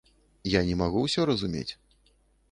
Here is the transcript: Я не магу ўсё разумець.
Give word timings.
Я 0.51 0.61
не 0.69 0.77
магу 0.79 1.03
ўсё 1.03 1.25
разумець. 1.31 1.69